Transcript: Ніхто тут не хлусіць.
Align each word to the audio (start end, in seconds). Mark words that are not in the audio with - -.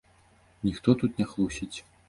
Ніхто 0.69 0.95
тут 1.03 1.21
не 1.23 1.31
хлусіць. 1.35 1.73